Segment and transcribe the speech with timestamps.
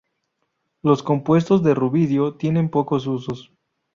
[0.83, 3.53] Los compuestos de rubidio tienen pocos usos.